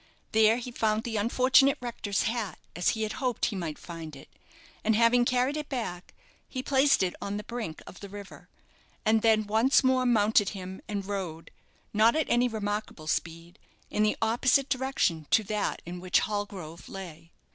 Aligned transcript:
There 0.31 0.57
he 0.57 0.71
found 0.71 1.03
the 1.03 1.17
unfortunate 1.17 1.77
rector's 1.79 2.23
hat, 2.23 2.57
as 2.75 2.89
he 2.97 3.03
had 3.03 3.13
hoped 3.21 3.45
he 3.45 3.55
might 3.55 3.77
find 3.77 4.15
it, 4.15 4.29
and 4.83 4.95
having 4.95 5.25
carried 5.25 5.55
it 5.57 5.69
back, 5.69 6.15
he 6.49 6.63
placed 6.63 7.03
it 7.03 7.13
on 7.21 7.37
the 7.37 7.43
brink 7.43 7.83
of 7.85 7.99
the 7.99 8.09
river, 8.09 8.49
and 9.05 9.21
then 9.21 9.45
once 9.45 9.83
more 9.83 10.07
mounted 10.07 10.49
him, 10.57 10.81
and 10.87 11.05
rode, 11.05 11.51
not 11.93 12.15
at 12.15 12.31
any 12.31 12.47
remarkable 12.47 13.05
speed, 13.05 13.59
in 13.91 14.01
the 14.01 14.17
opposite 14.23 14.69
direction 14.69 15.27
to 15.29 15.43
that 15.43 15.83
in 15.85 15.99
which 15.99 16.21
Hallgrove 16.21 16.89
lay. 16.89 17.29